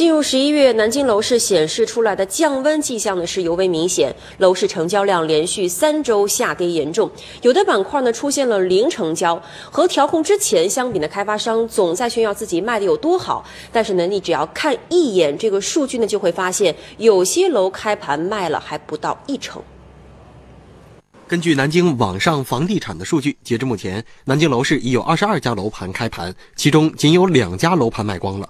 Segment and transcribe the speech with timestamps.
[0.00, 7.10] 进入十一月，南京楼市显示出来的降温迹象呢是尤为明显，楼市成交量连续三周下跌严重，
[7.42, 9.38] 有的板块呢出现了零成交。
[9.70, 19.62] 和调控之前相比呢，开发商总在炫耀自己卖的有多好，但是呢，你只要看一眼这个数据呢，就会发现有些楼开盘卖了还不到一成。
[21.28, 28.48] 根据南京网上房地产的数据，截至目前，南京楼市已有二十二家楼盘开盘，其中仅有两家楼盘卖光了。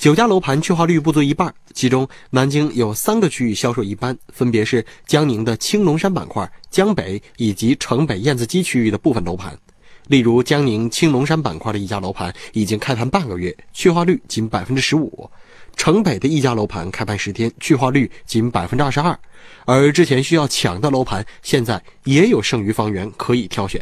[0.00, 9.54] 九家楼盘去化率不足一半，其中南京有三个区域销售一般，分别是江宁的青龙山板块、江北以及城北燕子矶区域的部分楼盘。
[10.06, 15.30] 例如，江宁青龙山板块的一家楼盘已经开盘半个月，去化率仅百分之十五；
[15.76, 19.14] 城北的一家楼盘开盘十天，去化率仅百分之二十二。
[19.66, 23.78] 而之前需要抢的楼盘，现在也有剩余房源可以挑选。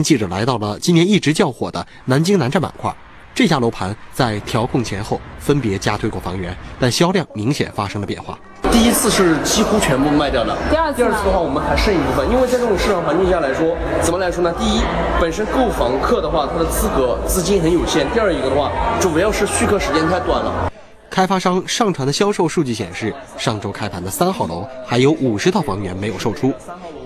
[0.00, 2.92] 记者来到了今年一直较火的南京南站板块。
[3.40, 8.38] 这家楼盘在调控前后分别加推过房源，但销量明显发生了变化。
[8.70, 14.54] 第一次是几乎全部卖掉了，第二次的话我们还剩一部分，因为在这种市场环境下来说，怎么来说呢？
[14.58, 14.82] 第一，
[15.18, 20.69] 本身购房客的话，他的资格资金很有限；第二一个的话，主要是续客时间太短了。
[21.10, 26.54] 开发商上传的销售数据显示，上周开盘的三号楼还有五十套房源没有售出。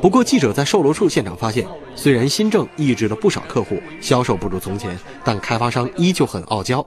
[0.03, 1.67] 不过，记者在售楼处现场发现，
[1.97, 6.85] 虽然新政抑制了不少客户，销售不如从前，但开发商依旧很傲娇，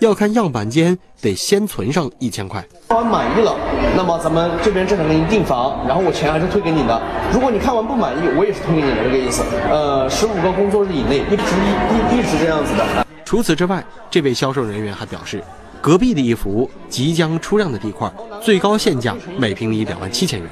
[0.00, 2.62] 要看样板间得先存上一千块。
[2.88, 3.56] 看完满意了，
[3.96, 7.00] 那么咱们这边正常给你订房，然后我钱还是退给你的。
[7.32, 9.42] 如果你看完不满意，我也是退给你的这个意思。
[9.70, 13.06] 呃，十五个工作日以内，一直一一一直这样子的。
[13.24, 15.42] 除此之外，这位销售人员还表示。
[15.80, 18.12] 隔壁的一幅即将出让的地块，
[18.42, 20.48] 最高限价每平米两万七千元，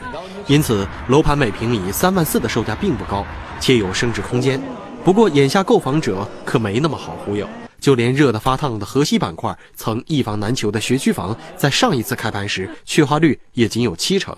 [0.46, 3.27] 因此楼盘每平米三万四的售价并不高，
[3.60, 4.60] 且有升值空间。
[5.04, 7.47] 不过眼下购房者可没那么好忽悠，
[7.80, 14.36] 就连热得发烫的河西板块，曾一房难求的学区房，在上一次开盘时去化率也仅有七成，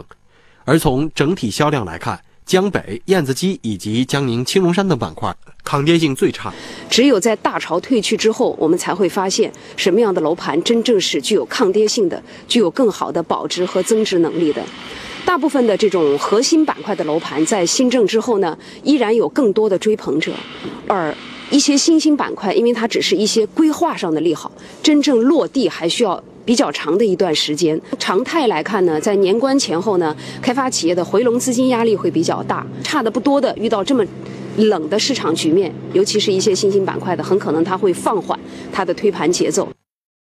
[0.65, 2.21] 而从整体销量来看。
[2.49, 6.51] 江北、燕子矶以及江宁青龙山等板块抗跌性最差。
[6.89, 14.63] 只有在大潮退去之后，我们才会发现什么样的楼盘真正是具有抗跌性的、具有更好的保值和增值能力的。
[15.25, 20.33] 大部分的这种核心板块的楼盘，在新政之后呢，依然有更多的追捧者，
[20.87, 21.15] 而
[21.51, 24.51] 一些新兴板块，因为它只是一些规划上的利好，
[24.83, 26.23] 真正落地还需要。
[26.49, 32.67] 比较长的一段时间，常态来看呢，在年关前后呢，开发企业的回笼资金压力会比较大。
[32.83, 34.03] 差的不多的，遇到这么
[34.67, 38.39] 冷的市场局面，尤其是一些新兴板块的，很可能它会放缓
[38.73, 39.69] 它的推盘节奏。